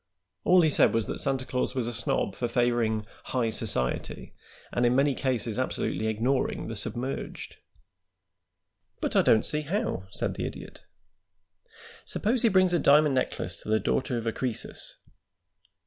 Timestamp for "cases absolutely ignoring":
5.13-6.65